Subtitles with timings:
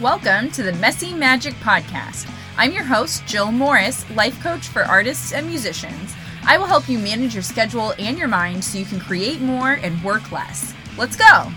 [0.00, 2.32] Welcome to the Messy Magic Podcast.
[2.56, 6.14] I'm your host, Jill Morris, life coach for artists and musicians.
[6.46, 9.72] I will help you manage your schedule and your mind so you can create more
[9.72, 10.72] and work less.
[10.96, 11.50] Let's go!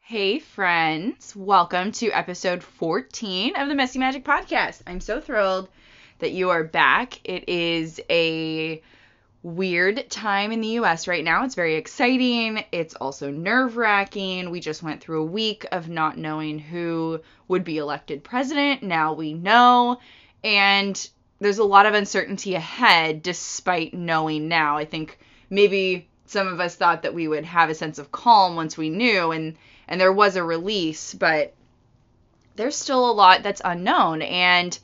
[0.00, 1.36] Hey, friends.
[1.36, 4.80] Welcome to episode 14 of the Messy Magic Podcast.
[4.86, 5.68] I'm so thrilled
[6.20, 7.20] that you are back.
[7.24, 8.80] It is a
[9.44, 11.44] weird time in the US right now.
[11.44, 12.64] It's very exciting.
[12.72, 14.50] It's also nerve wracking.
[14.50, 18.82] We just went through a week of not knowing who would be elected president.
[18.82, 20.00] Now we know.
[20.42, 21.08] And
[21.40, 24.78] there's a lot of uncertainty ahead despite knowing now.
[24.78, 25.18] I think
[25.50, 28.88] maybe some of us thought that we would have a sense of calm once we
[28.88, 31.52] knew and and there was a release, but
[32.56, 34.78] there's still a lot that's unknown and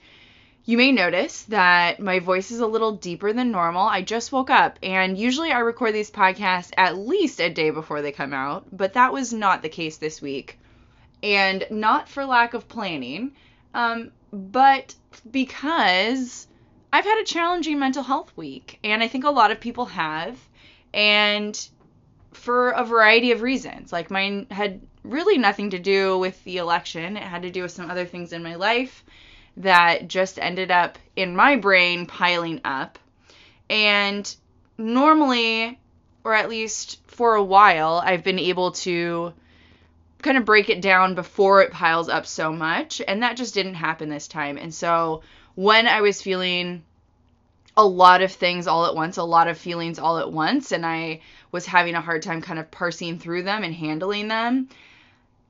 [0.64, 3.86] you may notice that my voice is a little deeper than normal.
[3.86, 8.02] I just woke up, and usually I record these podcasts at least a day before
[8.02, 10.58] they come out, but that was not the case this week.
[11.22, 13.32] And not for lack of planning,
[13.74, 14.94] um, but
[15.30, 16.46] because
[16.92, 20.38] I've had a challenging mental health week, and I think a lot of people have,
[20.92, 21.58] and
[22.32, 23.92] for a variety of reasons.
[23.92, 27.72] Like mine had really nothing to do with the election, it had to do with
[27.72, 29.04] some other things in my life
[29.56, 32.98] that just ended up in my brain piling up.
[33.68, 34.34] And
[34.78, 35.78] normally,
[36.24, 39.32] or at least for a while, I've been able to
[40.22, 43.00] kind of break it down before it piles up so much.
[43.06, 44.56] And that just didn't happen this time.
[44.58, 45.22] And so
[45.54, 46.82] when I was feeling
[47.76, 50.84] a lot of things all at once, a lot of feelings all at once, and
[50.84, 51.20] I
[51.52, 54.68] was having a hard time kind of parsing through them and handling them,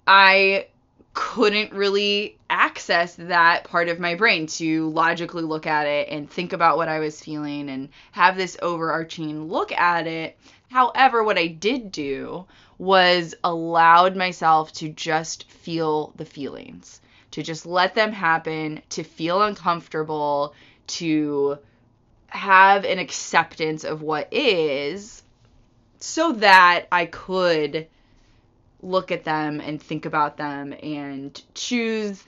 [0.06, 0.66] I
[1.12, 6.52] couldn't really access that part of my brain to logically look at it and think
[6.52, 10.38] about what I was feeling and have this overarching look at it.
[10.70, 12.46] However, what I did do
[12.78, 17.00] was allowed myself to just feel the feelings,
[17.32, 20.54] to just let them happen, to feel uncomfortable,
[20.86, 21.58] to
[22.28, 25.22] have an acceptance of what is
[25.98, 27.88] so that I could
[28.82, 32.22] look at them and think about them and choose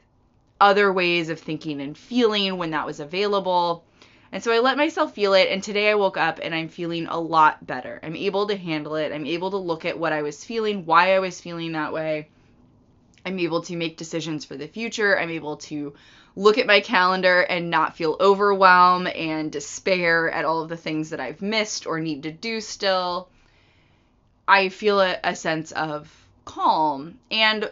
[0.60, 3.84] other ways of thinking and feeling when that was available.
[4.30, 5.48] And so I let myself feel it.
[5.50, 8.00] And today I woke up and I'm feeling a lot better.
[8.02, 9.12] I'm able to handle it.
[9.12, 12.28] I'm able to look at what I was feeling, why I was feeling that way.
[13.26, 15.18] I'm able to make decisions for the future.
[15.18, 15.94] I'm able to
[16.34, 21.10] look at my calendar and not feel overwhelmed and despair at all of the things
[21.10, 23.28] that I've missed or need to do still.
[24.48, 26.10] I feel a, a sense of
[26.44, 27.18] calm.
[27.30, 27.70] And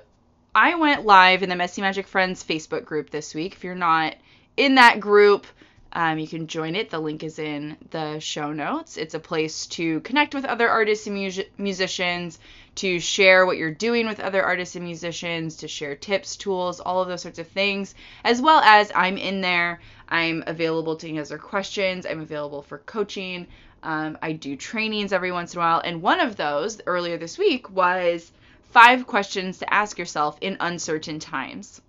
[0.55, 3.55] I went live in the Messy Magic Friends Facebook group this week.
[3.55, 4.17] If you're not
[4.57, 5.47] in that group,
[5.93, 6.91] um, you can join it.
[6.91, 8.97] The link is in the show notes.
[8.97, 12.39] It's a place to connect with other artists and mu- musicians,
[12.77, 17.03] to share what you're doing with other artists and musicians, to share tips, tools, all
[17.03, 17.95] of those sorts of things,
[18.25, 19.81] as well as I'm in there.
[20.09, 22.07] I'm available to answer questions.
[22.07, 23.49] I'm available for coaching.
[23.83, 25.81] Um, I do trainings every once in a while.
[25.85, 28.31] And one of those earlier this week was
[28.71, 31.81] five questions to ask yourself in uncertain times.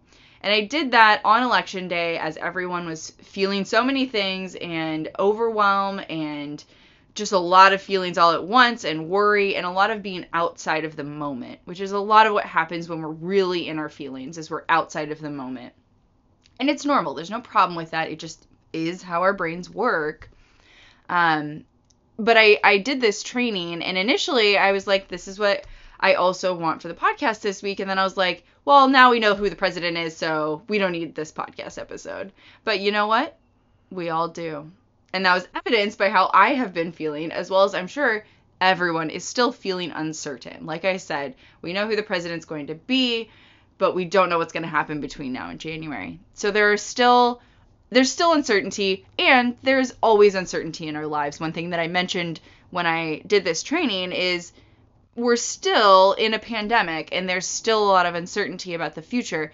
[0.42, 5.08] And I did that on election day as everyone was feeling so many things and
[5.20, 6.64] overwhelm and
[7.14, 10.26] just a lot of feelings all at once and worry and a lot of being
[10.34, 13.78] outside of the moment, which is a lot of what happens when we're really in
[13.78, 15.74] our feelings is we're outside of the moment.
[16.60, 17.14] And it's normal.
[17.14, 18.10] There's no problem with that.
[18.10, 20.30] It just is how our brains work.
[21.10, 21.66] Um,
[22.18, 25.66] but I, I did this training and initially I was like, this is what
[26.02, 27.80] I also want for the podcast this week.
[27.80, 30.78] And then I was like, well, now we know who the president is, so we
[30.78, 32.32] don't need this podcast episode.
[32.64, 33.38] But you know what?
[33.92, 34.72] We all do.
[35.14, 38.26] And that was evidenced by how I have been feeling, as well as I'm sure
[38.60, 40.66] everyone is still feeling uncertain.
[40.66, 43.30] Like I said, we know who the president's going to be,
[43.78, 46.20] but we don't know what's going to happen between now and January.
[46.34, 47.42] So there are still
[47.90, 51.42] there's still uncertainty and there's always uncertainty in our lives.
[51.42, 52.40] One thing that I mentioned
[52.70, 54.54] when I did this training is
[55.16, 59.52] we're still in a pandemic and there's still a lot of uncertainty about the future.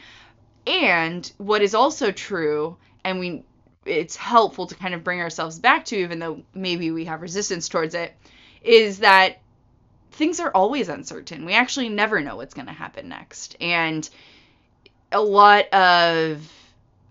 [0.66, 3.44] And what is also true, and we
[3.86, 7.70] it's helpful to kind of bring ourselves back to, even though maybe we have resistance
[7.70, 8.14] towards it,
[8.62, 9.40] is that
[10.12, 11.46] things are always uncertain.
[11.46, 13.56] We actually never know what's going to happen next.
[13.62, 14.08] And
[15.12, 16.52] a lot of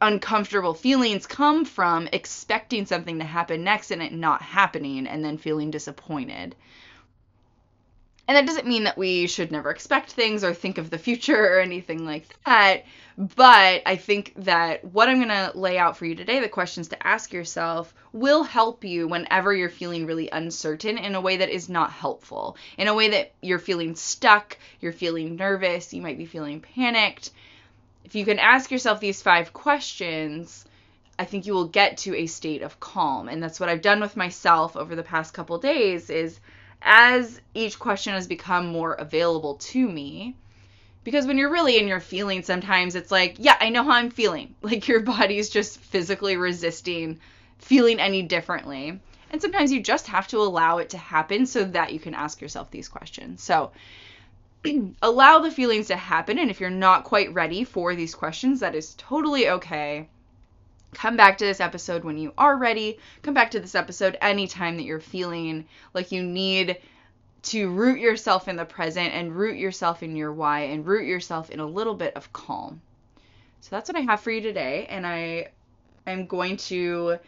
[0.02, 5.38] uncomfortable feelings come from expecting something to happen next and it not happening and then
[5.38, 6.54] feeling disappointed.
[8.28, 11.54] And that doesn't mean that we should never expect things or think of the future
[11.54, 12.84] or anything like that.
[13.16, 16.88] But I think that what I'm going to lay out for you today, the questions
[16.88, 21.50] to ask yourself, will help you whenever you're feeling really uncertain in a way that
[21.50, 22.56] is not helpful.
[22.76, 27.30] In a way that you're feeling stuck, you're feeling nervous, you might be feeling panicked.
[28.04, 30.64] If you can ask yourself these five questions,
[31.18, 33.28] I think you will get to a state of calm.
[33.28, 36.38] And that's what I've done with myself over the past couple days is
[36.82, 40.36] as each question has become more available to me,
[41.06, 44.10] because when you're really in your feelings sometimes it's like yeah i know how i'm
[44.10, 44.54] feeling.
[44.62, 47.20] Like your body's just physically resisting
[47.58, 49.00] feeling any differently.
[49.30, 52.40] And sometimes you just have to allow it to happen so that you can ask
[52.40, 53.42] yourself these questions.
[53.42, 53.70] So
[55.02, 58.74] allow the feelings to happen and if you're not quite ready for these questions that
[58.74, 60.08] is totally okay
[60.96, 64.76] come back to this episode when you are ready come back to this episode anytime
[64.76, 66.78] that you're feeling like you need
[67.46, 71.50] to root yourself in the present and root yourself in your why and root yourself
[71.50, 72.80] in a little bit of calm.
[73.60, 74.86] So that's what I have for you today.
[74.88, 75.48] And I
[76.06, 77.18] am going to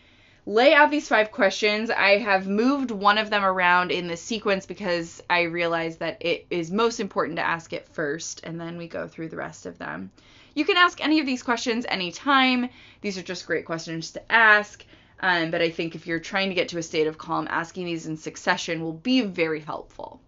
[0.45, 1.91] lay out these five questions.
[1.91, 6.47] I have moved one of them around in the sequence because I realized that it
[6.51, 9.79] is most important to ask it first and then we go through the rest of
[9.79, 10.11] them.
[10.59, 12.69] You can ask any of these questions anytime.
[13.01, 14.85] These are just great questions to ask.
[15.21, 17.87] Um, but I think if you're trying to get to a state of calm, asking
[17.87, 20.21] these in succession will be very helpful.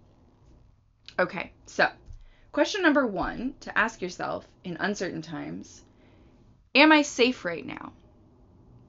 [1.18, 1.88] Okay, so
[2.52, 5.82] question number one to ask yourself in uncertain times
[6.76, 7.92] Am I safe right now?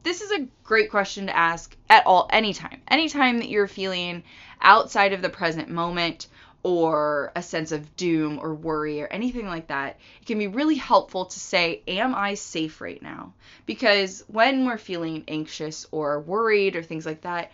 [0.03, 2.83] This is a great question to ask at all, anytime.
[2.87, 4.21] Anytime that you're feeling
[4.61, 6.27] outside of the present moment
[6.63, 10.75] or a sense of doom or worry or anything like that, it can be really
[10.75, 13.33] helpful to say, Am I safe right now?
[13.65, 17.51] Because when we're feeling anxious or worried or things like that,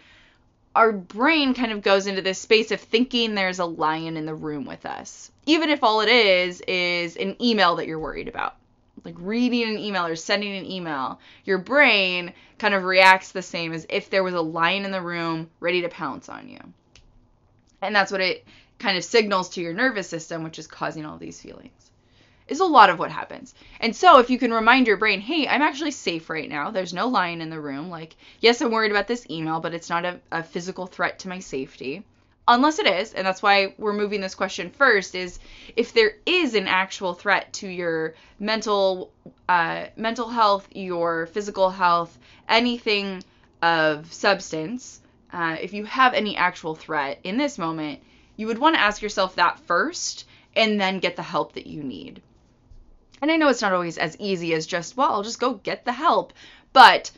[0.75, 4.35] our brain kind of goes into this space of thinking there's a lion in the
[4.35, 5.31] room with us.
[5.45, 8.55] Even if all it is is an email that you're worried about.
[9.03, 13.71] Like reading an email or sending an email, your brain kind of reacts the same
[13.73, 16.59] as if there was a lion in the room ready to pounce on you.
[17.81, 18.45] And that's what it
[18.79, 21.91] kind of signals to your nervous system, which is causing all these feelings.
[22.47, 23.53] Is a lot of what happens.
[23.81, 26.71] And so, if you can remind your brain, hey, I'm actually safe right now.
[26.71, 27.89] There's no lion in the room.
[27.89, 31.29] Like, yes, I'm worried about this email, but it's not a, a physical threat to
[31.29, 32.05] my safety.
[32.47, 35.39] Unless it is, and that's why we're moving this question first, is
[35.75, 39.11] if there is an actual threat to your mental
[39.49, 43.21] uh, mental health, your physical health, anything
[43.61, 45.01] of substance,
[45.33, 47.99] uh, if you have any actual threat in this moment,
[48.37, 50.25] you would want to ask yourself that first
[50.55, 52.21] and then get the help that you need.
[53.21, 55.83] And I know it's not always as easy as just, well, I'll just go get
[55.83, 56.33] the help,
[56.71, 57.11] but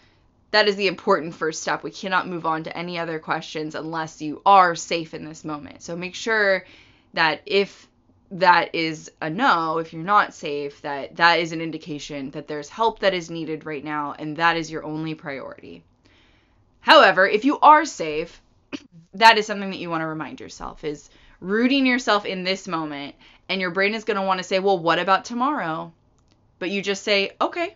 [0.52, 1.84] that is the important first step.
[1.84, 5.84] We cannot move on to any other questions unless you are safe in this moment.
[5.84, 6.66] So make sure
[7.14, 7.88] that if
[8.32, 12.70] that is a no, if you're not safe, that that is an indication that there's
[12.70, 15.84] help that is needed right now and that is your only priority.
[16.82, 18.42] However, if you are safe,
[19.14, 23.16] that is something that you want to remind yourself is rooting yourself in this moment
[23.48, 25.92] and your brain is going to want to say, "Well, what about tomorrow?"
[26.60, 27.76] But you just say, "Okay,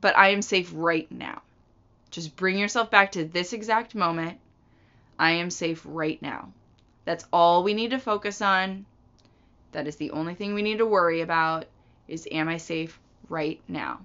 [0.00, 1.42] but I am safe right now."
[2.10, 4.38] Just bring yourself back to this exact moment.
[5.18, 6.52] I am safe right now.
[7.04, 8.86] That's all we need to focus on.
[9.72, 11.66] That is the only thing we need to worry about
[12.08, 12.98] is am I safe
[13.28, 14.00] right now?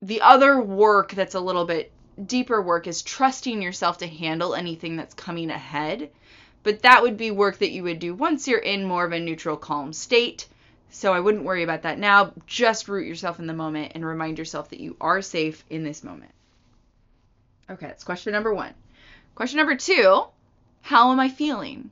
[0.00, 1.92] The other work that's a little bit
[2.26, 6.10] deeper work is trusting yourself to handle anything that's coming ahead.
[6.62, 9.18] But that would be work that you would do once you're in more of a
[9.18, 10.46] neutral, calm state.
[10.90, 12.32] So I wouldn't worry about that now.
[12.46, 16.04] Just root yourself in the moment and remind yourself that you are safe in this
[16.04, 16.32] moment.
[17.70, 18.74] Okay, that's question number one.
[19.34, 20.24] Question number two
[20.82, 21.90] How am I feeling?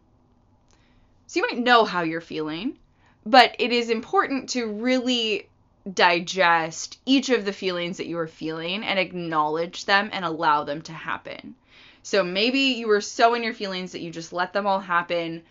[1.26, 2.76] So you might know how you're feeling,
[3.24, 5.48] but it is important to really
[5.94, 10.82] digest each of the feelings that you are feeling and acknowledge them and allow them
[10.82, 11.54] to happen.
[12.02, 15.42] So maybe you were so in your feelings that you just let them all happen.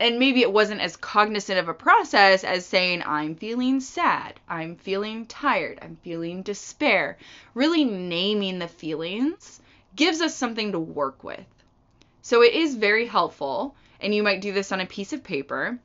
[0.00, 4.76] And maybe it wasn't as cognizant of a process as saying, I'm feeling sad, I'm
[4.76, 7.18] feeling tired, I'm feeling despair.
[7.54, 9.60] Really naming the feelings
[9.94, 11.44] gives us something to work with.
[12.22, 15.78] So it is very helpful, and you might do this on a piece of paper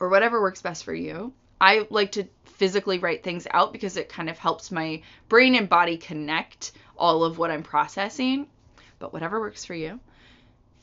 [0.00, 1.32] or whatever works best for you.
[1.60, 2.24] I like to
[2.58, 7.24] physically write things out because it kind of helps my brain and body connect all
[7.24, 8.46] of what I'm processing.
[8.98, 10.00] But whatever works for you.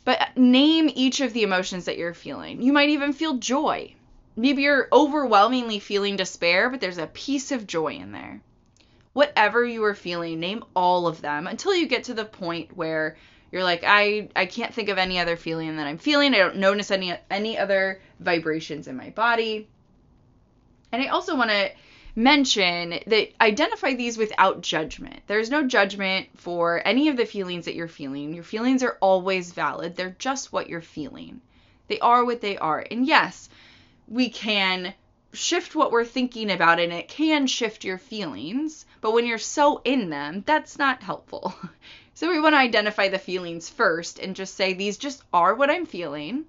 [0.05, 2.61] But name each of the emotions that you're feeling.
[2.61, 3.93] You might even feel joy.
[4.35, 8.41] Maybe you're overwhelmingly feeling despair, but there's a piece of joy in there.
[9.13, 13.15] Whatever you are feeling, name all of them until you get to the point where
[13.51, 16.33] You're like, I I can't think of any other feeling that I'm feeling.
[16.33, 19.69] I don't notice any any other vibrations in my body.
[20.95, 21.71] And I also want to
[22.15, 25.19] mention that identify these without judgment.
[25.27, 28.33] There's no judgment for any of the feelings that you're feeling.
[28.33, 29.97] Your feelings are always valid.
[29.97, 31.41] They're just what you're feeling.
[31.89, 32.85] They are what they are.
[32.89, 33.49] And yes,
[34.07, 34.93] we can
[35.33, 39.81] shift what we're thinking about and it can shift your feelings, but when you're so
[39.83, 41.53] in them, that's not helpful.
[42.17, 45.69] So we want to identify the feelings first and just say these just are what
[45.69, 46.45] I'm feeling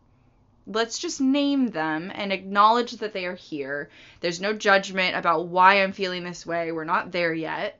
[0.66, 3.88] let's just name them and acknowledge that they are here.
[4.20, 6.72] There's no judgment about why I'm feeling this way.
[6.72, 7.78] We're not there yet.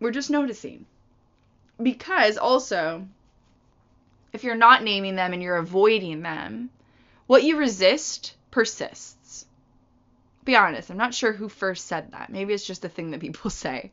[0.00, 0.86] We're just noticing.
[1.82, 3.06] Because also,
[4.32, 6.70] if you're not naming them and you're avoiding them,
[7.26, 9.46] what you resist persists.
[10.44, 12.30] Be honest, I'm not sure who first said that.
[12.30, 13.90] Maybe it's just a thing that people say.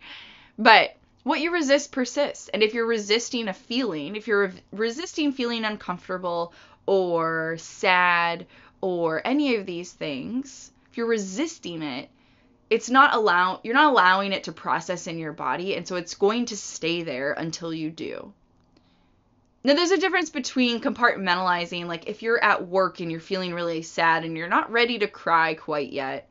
[0.58, 2.50] But what you resist persists.
[2.50, 6.54] And if you're resisting a feeling, if you're resisting feeling uncomfortable
[6.86, 8.46] or sad
[8.82, 12.10] or any of these things, if you're resisting it,
[12.70, 16.16] it's not allow you're not allowing it to process in your body and so it's
[16.16, 18.34] going to stay there until you do.
[19.64, 23.84] Now there's a difference between compartmentalizing like if you're at work and you're feeling really
[23.84, 26.28] sad and you're not ready to cry quite yet.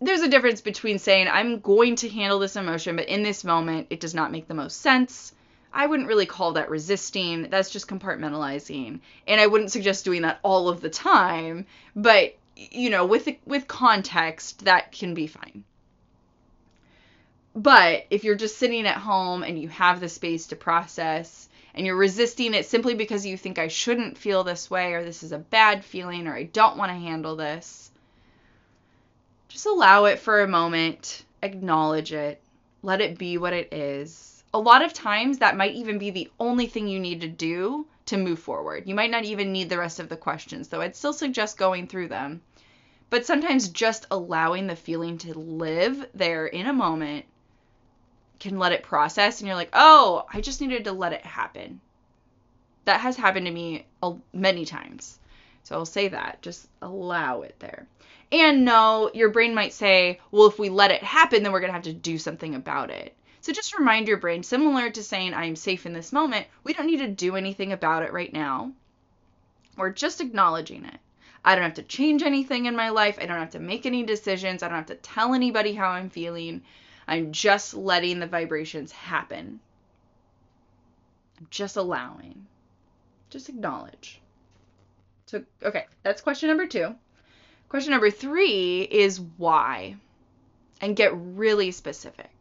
[0.00, 3.88] There's a difference between saying I'm going to handle this emotion but in this moment
[3.90, 5.32] it does not make the most sense
[5.74, 7.48] I wouldn't really call that resisting.
[7.48, 9.00] That's just compartmentalizing.
[9.26, 13.66] And I wouldn't suggest doing that all of the time, but you know, with with
[13.66, 15.64] context that can be fine.
[17.54, 21.86] But if you're just sitting at home and you have the space to process and
[21.86, 25.32] you're resisting it simply because you think I shouldn't feel this way or this is
[25.32, 27.90] a bad feeling or I don't want to handle this,
[29.48, 32.40] just allow it for a moment, acknowledge it,
[32.82, 36.30] let it be what it is a lot of times that might even be the
[36.38, 38.86] only thing you need to do to move forward.
[38.86, 41.86] You might not even need the rest of the questions, though I'd still suggest going
[41.86, 42.42] through them.
[43.10, 47.24] But sometimes just allowing the feeling to live there in a moment
[48.40, 51.80] can let it process, and you're like, oh, I just needed to let it happen.
[52.84, 53.86] That has happened to me
[54.32, 55.18] many times.
[55.62, 56.42] So I'll say that.
[56.42, 57.86] Just allow it there.
[58.32, 61.68] And no, your brain might say, well, if we let it happen, then we're going
[61.68, 63.14] to have to do something about it.
[63.42, 66.72] So just remind your brain, similar to saying, I am safe in this moment, we
[66.72, 68.72] don't need to do anything about it right now.
[69.76, 70.98] We're just acknowledging it.
[71.44, 73.18] I don't have to change anything in my life.
[73.20, 74.62] I don't have to make any decisions.
[74.62, 76.62] I don't have to tell anybody how I'm feeling.
[77.08, 79.58] I'm just letting the vibrations happen.
[81.40, 82.46] I'm just allowing.
[83.28, 84.20] Just acknowledge.
[85.26, 86.94] So, okay, that's question number two.
[87.68, 89.96] Question number three is why?
[90.80, 92.31] And get really specific.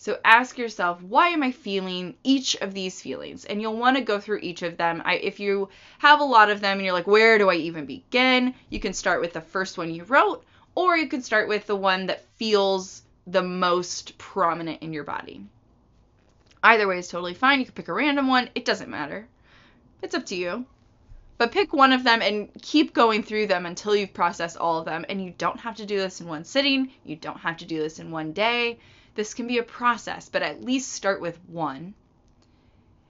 [0.00, 3.44] So ask yourself, why am I feeling each of these feelings?
[3.44, 5.02] And you'll want to go through each of them.
[5.04, 7.84] I, if you have a lot of them and you're like, where do I even
[7.84, 8.54] begin?
[8.70, 10.42] You can start with the first one you wrote,
[10.74, 15.44] or you can start with the one that feels the most prominent in your body.
[16.62, 17.58] Either way is totally fine.
[17.58, 19.28] You can pick a random one, it doesn't matter.
[20.00, 20.64] It's up to you.
[21.36, 24.86] But pick one of them and keep going through them until you've processed all of
[24.86, 25.04] them.
[25.10, 27.78] And you don't have to do this in one sitting, you don't have to do
[27.78, 28.78] this in one day
[29.14, 31.94] this can be a process, but at least start with one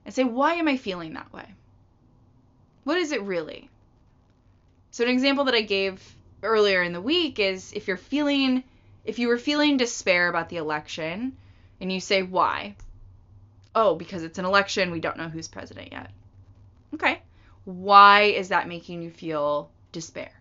[0.05, 1.47] and say, why am I feeling that way?
[2.85, 3.69] What is it really?
[4.91, 6.03] So, an example that I gave
[6.43, 8.65] earlier in the week is if you're feeling,
[9.05, 11.37] if you were feeling despair about the election
[11.81, 12.75] and you say, why?
[13.75, 16.11] Oh, because it's an election, we don't know who's president yet.
[16.95, 17.23] Okay.
[17.65, 20.33] Why is that making you feel despair?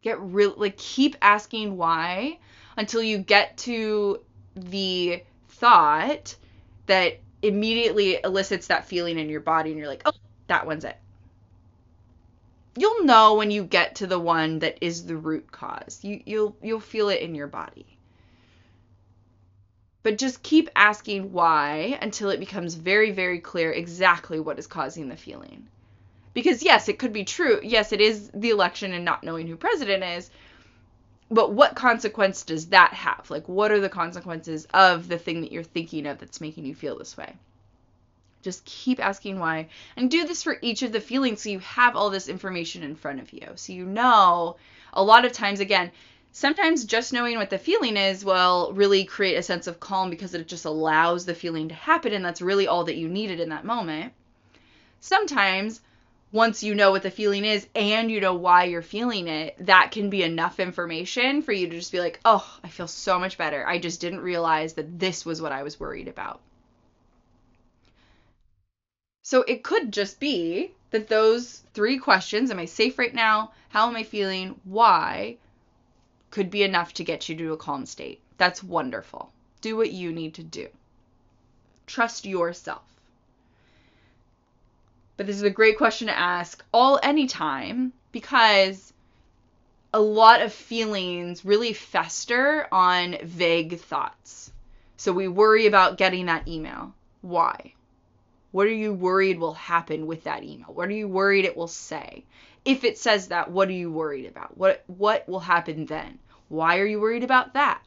[0.00, 2.38] Get real, like, keep asking why
[2.78, 4.20] until you get to
[4.54, 6.36] the thought
[6.86, 10.12] that immediately elicits that feeling in your body and you're like, "Oh,
[10.46, 10.96] that one's it."
[12.76, 15.98] You'll know when you get to the one that is the root cause.
[16.02, 17.98] You you'll you'll feel it in your body.
[20.04, 25.08] But just keep asking why until it becomes very very clear exactly what is causing
[25.08, 25.66] the feeling.
[26.32, 27.58] Because yes, it could be true.
[27.64, 30.30] Yes, it is the election and not knowing who president is,
[31.30, 33.30] but what consequence does that have?
[33.30, 36.74] Like, what are the consequences of the thing that you're thinking of that's making you
[36.74, 37.34] feel this way?
[38.42, 39.68] Just keep asking why.
[39.96, 42.94] And do this for each of the feelings so you have all this information in
[42.94, 43.46] front of you.
[43.56, 44.56] So you know,
[44.92, 45.90] a lot of times, again,
[46.32, 50.34] sometimes just knowing what the feeling is will really create a sense of calm because
[50.34, 53.50] it just allows the feeling to happen, and that's really all that you needed in
[53.50, 54.12] that moment.
[55.00, 55.80] Sometimes
[56.30, 59.90] once you know what the feeling is and you know why you're feeling it, that
[59.90, 63.38] can be enough information for you to just be like, oh, I feel so much
[63.38, 63.66] better.
[63.66, 66.40] I just didn't realize that this was what I was worried about.
[69.22, 73.52] So it could just be that those three questions am I safe right now?
[73.70, 74.60] How am I feeling?
[74.64, 75.36] Why?
[76.30, 78.20] could be enough to get you to a calm state.
[78.36, 79.32] That's wonderful.
[79.60, 80.68] Do what you need to do.
[81.86, 82.97] Trust yourself.
[85.18, 88.92] But this is a great question to ask all anytime because
[89.92, 94.52] a lot of feelings really fester on vague thoughts.
[94.96, 96.94] So we worry about getting that email.
[97.20, 97.74] Why?
[98.52, 100.72] What are you worried will happen with that email?
[100.72, 102.24] What are you worried it will say?
[102.64, 104.56] If it says that, what are you worried about?
[104.56, 106.20] What what will happen then?
[106.48, 107.82] Why are you worried about that?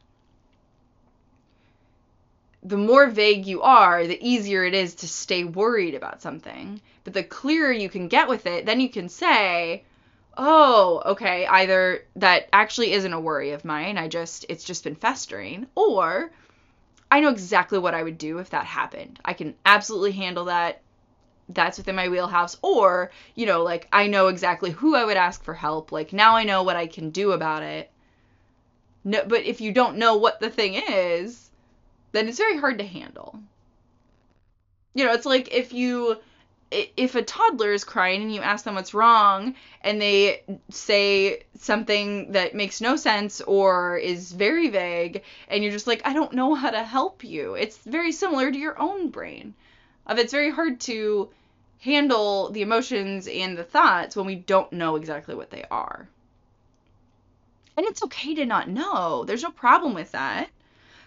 [2.64, 6.80] The more vague you are, the easier it is to stay worried about something.
[7.02, 9.82] But the clearer you can get with it, then you can say,
[10.36, 13.98] "Oh, okay, either that actually isn't a worry of mine.
[13.98, 16.30] I just it's just been festering." Or
[17.10, 19.18] I know exactly what I would do if that happened.
[19.24, 20.80] I can absolutely handle that.
[21.48, 22.56] That's within my wheelhouse.
[22.62, 25.90] Or, you know, like I know exactly who I would ask for help.
[25.90, 27.90] Like now I know what I can do about it.
[29.04, 31.50] No, but if you don't know what the thing is,
[32.12, 33.40] then it's very hard to handle.
[34.94, 36.18] You know, it's like if you
[36.70, 42.32] if a toddler is crying and you ask them what's wrong and they say something
[42.32, 46.54] that makes no sense or is very vague and you're just like I don't know
[46.54, 47.54] how to help you.
[47.54, 49.54] It's very similar to your own brain.
[50.06, 51.30] Of it's very hard to
[51.80, 56.08] handle the emotions and the thoughts when we don't know exactly what they are.
[57.76, 59.24] And it's okay to not know.
[59.24, 60.48] There's no problem with that.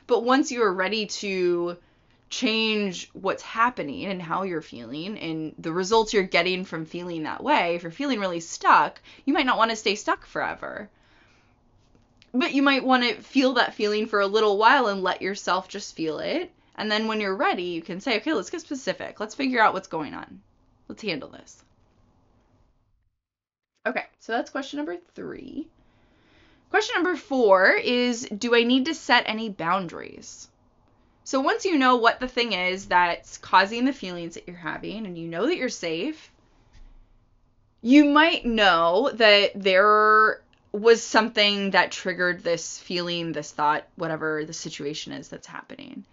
[0.07, 1.77] But once you are ready to
[2.29, 7.43] change what's happening and how you're feeling and the results you're getting from feeling that
[7.43, 10.89] way, if you're feeling really stuck, you might not want to stay stuck forever.
[12.33, 15.69] But you might want to feel that feeling for a little while and let yourself
[15.69, 16.51] just feel it.
[16.75, 19.19] And then when you're ready, you can say, okay, let's get specific.
[19.19, 20.41] Let's figure out what's going on.
[20.89, 21.63] Let's handle this.
[23.87, 25.67] Okay, so that's question number three.
[26.69, 30.47] Question number four is Do I need to set any boundaries?
[31.23, 35.05] So once you know what the thing is that's causing the feelings that you're having
[35.05, 36.31] and you know that you're safe,
[37.81, 44.53] you might know that there was something that triggered this feeling, this thought, whatever the
[44.53, 46.03] situation is that's happening.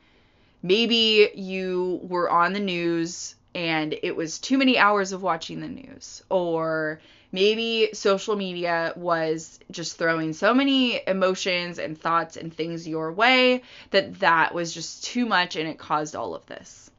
[0.62, 5.68] Maybe you were on the news and it was too many hours of watching the
[5.68, 7.00] news, or
[7.32, 13.62] maybe social media was just throwing so many emotions and thoughts and things your way
[13.90, 16.90] that that was just too much and it caused all of this.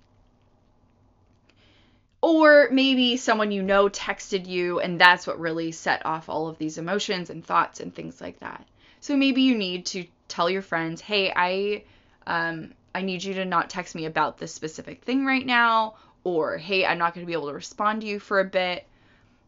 [2.21, 6.57] Or maybe someone you know texted you and that's what really set off all of
[6.57, 8.65] these emotions and thoughts and things like that.
[9.01, 11.83] So maybe you need to tell your friends, "Hey, I
[12.25, 16.57] um I need you to not text me about this specific thing right now." Or,
[16.57, 18.87] "Hey, I'm not going to be able to respond to you for a bit."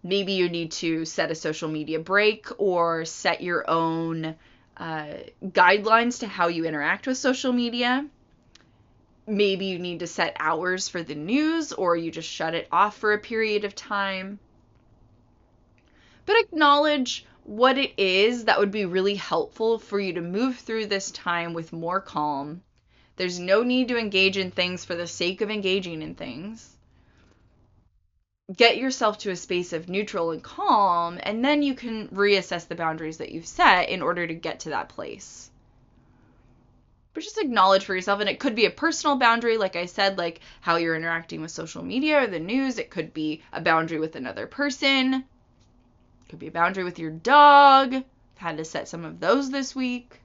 [0.06, 4.36] Maybe you need to set a social media break or set your own
[4.78, 5.14] uh,
[5.44, 8.06] guidelines to how you interact with social media.
[9.26, 12.98] Maybe you need to set hours for the news or you just shut it off
[12.98, 14.38] for a period of time.
[16.28, 20.86] But acknowledge what it is that would be really helpful for you to move through
[20.86, 22.62] this time with more calm.
[23.16, 26.75] There's no need to engage in things for the sake of engaging in things
[28.54, 32.76] get yourself to a space of neutral and calm, and then you can reassess the
[32.76, 35.50] boundaries that you've set in order to get to that place.
[37.14, 40.18] But just acknowledge for yourself, and it could be a personal boundary, like I said,
[40.18, 42.78] like how you're interacting with social media or the news.
[42.78, 45.14] It could be a boundary with another person.
[45.14, 47.94] It could be a boundary with your dog.
[47.94, 48.04] I've
[48.36, 50.20] had to set some of those this week.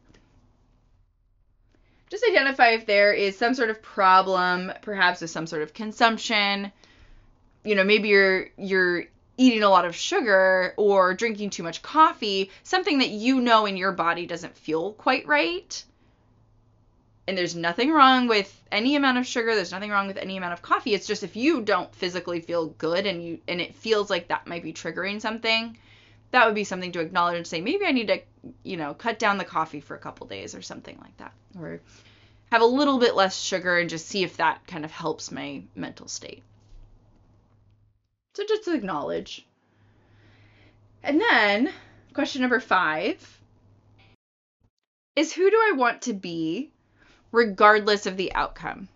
[2.10, 6.72] Just identify if there is some sort of problem, perhaps with some sort of consumption,
[7.64, 9.04] you know, maybe you're you're
[9.36, 13.76] eating a lot of sugar or drinking too much coffee, something that you know in
[13.76, 15.82] your body doesn't feel quite right.
[17.26, 20.52] And there's nothing wrong with any amount of sugar, there's nothing wrong with any amount
[20.52, 20.94] of coffee.
[20.94, 24.46] It's just if you don't physically feel good and you and it feels like that
[24.46, 25.76] might be triggering something,
[26.32, 28.20] that would be something to acknowledge and say maybe I need to,
[28.62, 31.32] you know, cut down the coffee for a couple days or something like that.
[31.58, 31.80] Or
[32.52, 35.62] have a little bit less sugar and just see if that kind of helps my
[35.74, 36.42] mental state.
[38.40, 39.44] So just acknowledge.
[41.02, 41.70] And then,
[42.14, 43.38] question number five
[45.14, 46.70] is who do I want to be
[47.32, 48.88] regardless of the outcome?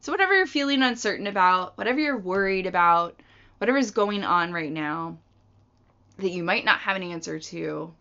[0.00, 3.18] So, whatever you're feeling uncertain about, whatever you're worried about,
[3.56, 5.16] whatever is going on right now
[6.18, 7.94] that you might not have an answer to,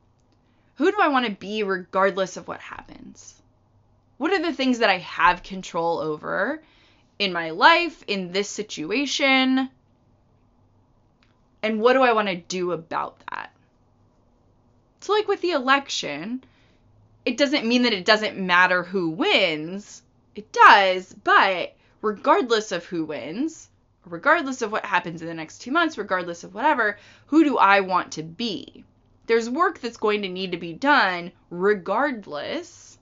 [0.76, 3.42] who do I want to be regardless of what happens?
[4.18, 6.62] What are the things that I have control over
[7.18, 9.70] in my life, in this situation?
[11.62, 13.52] And what do I want to do about that?
[15.02, 16.44] So, like with the election,
[17.26, 20.04] it doesn't mean that it doesn't matter who wins.
[20.36, 23.70] It does, but regardless of who wins,
[24.06, 27.80] regardless of what happens in the next two months, regardless of whatever, who do I
[27.82, 28.84] want to be?
[29.26, 32.98] There's work that's going to need to be done regardless.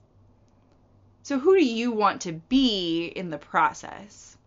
[1.22, 4.37] So, who do you want to be in the process?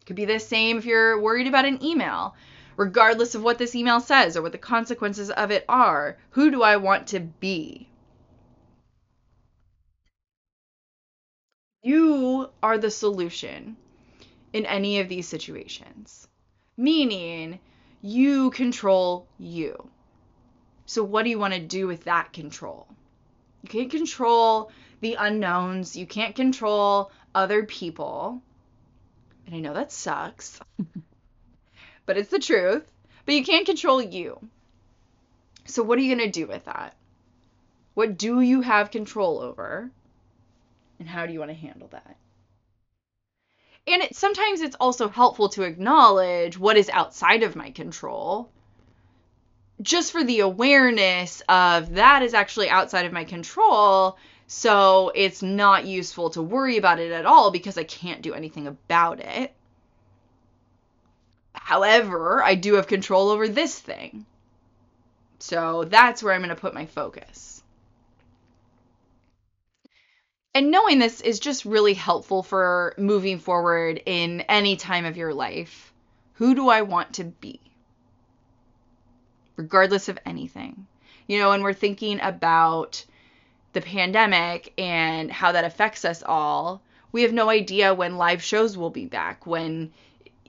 [0.00, 2.34] It could be the same if you're worried about an email.
[2.76, 6.62] Regardless of what this email says or what the consequences of it are, who do
[6.62, 7.88] I want to be?
[11.82, 13.76] You are the solution
[14.52, 16.28] in any of these situations,
[16.76, 17.58] meaning
[18.02, 19.90] you control you.
[20.86, 22.86] So, what do you want to do with that control?
[23.62, 28.42] You can't control the unknowns, you can't control other people.
[29.50, 30.60] And I know that sucks,
[32.06, 32.88] but it's the truth.
[33.26, 34.38] But you can't control you.
[35.64, 36.94] So, what are you going to do with that?
[37.94, 39.90] What do you have control over?
[41.00, 42.16] And how do you want to handle that?
[43.88, 48.50] And it, sometimes it's also helpful to acknowledge what is outside of my control
[49.82, 54.16] just for the awareness of that is actually outside of my control.
[54.52, 58.66] So it's not useful to worry about it at all because I can't do anything
[58.66, 59.54] about it.
[61.52, 64.26] However, I do have control over this thing.
[65.38, 67.62] So that's where I'm going to put my focus.
[70.52, 75.32] And knowing this is just really helpful for moving forward in any time of your
[75.32, 75.92] life.
[76.32, 77.60] Who do I want to be?
[79.54, 80.88] Regardless of anything.
[81.28, 83.04] You know, and we're thinking about
[83.72, 86.82] the pandemic and how that affects us all.
[87.12, 89.92] We have no idea when live shows will be back, when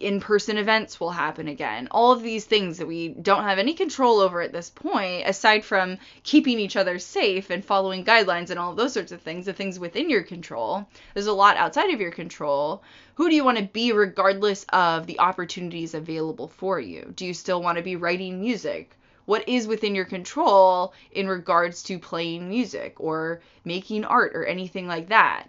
[0.01, 1.87] in person events will happen again.
[1.91, 5.63] All of these things that we don't have any control over at this point, aside
[5.63, 9.45] from keeping each other safe and following guidelines and all of those sorts of things,
[9.45, 10.87] the things within your control.
[11.13, 12.83] There's a lot outside of your control.
[13.15, 17.13] Who do you want to be regardless of the opportunities available for you?
[17.15, 18.97] Do you still want to be writing music?
[19.25, 24.87] What is within your control in regards to playing music or making art or anything
[24.87, 25.47] like that?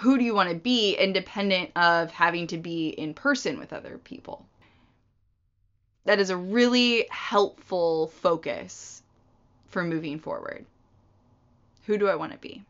[0.00, 3.98] who do you want to be independent of having to be in person with other
[3.98, 4.46] people?
[6.04, 9.02] That is a really helpful focus
[9.68, 10.64] for moving forward.
[11.86, 12.64] Who do I want to be?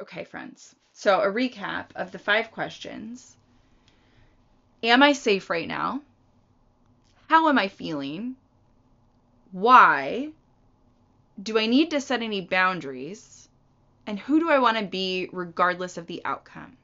[0.00, 0.74] Okay, friends.
[0.92, 3.36] So, a recap of the five questions
[4.82, 6.02] Am I safe right now?
[7.28, 8.36] How am I feeling?
[9.52, 10.32] Why?
[11.42, 13.38] Do I need to set any boundaries?
[14.08, 16.78] and who do I want to be regardless of the outcome?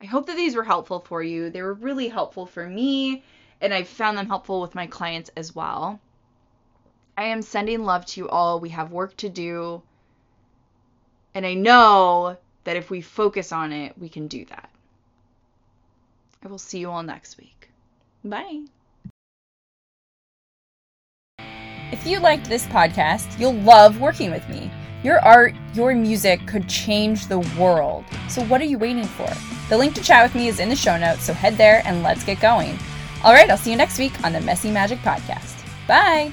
[0.00, 1.50] I hope that these were helpful for you.
[1.50, 3.24] They were really helpful for me,
[3.60, 5.98] and I've found them helpful with my clients as well.
[7.18, 8.60] I am sending love to you all.
[8.60, 9.82] We have work to do,
[11.34, 14.70] and I know that if we focus on it, we can do that.
[16.44, 17.59] I will see you all next week.
[18.24, 18.64] Bye.
[21.92, 24.70] If you liked this podcast, you'll love working with me.
[25.02, 28.04] Your art, your music could change the world.
[28.28, 29.28] So what are you waiting for?
[29.68, 32.02] The link to chat with me is in the show notes, so head there and
[32.02, 32.78] let's get going.
[33.24, 35.56] All right, I'll see you next week on the Messy Magic Podcast.
[35.86, 36.32] Bye.